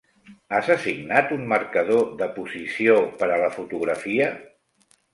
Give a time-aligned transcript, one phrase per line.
[0.59, 4.35] Has assignat un marcador de posició per a la fotografia?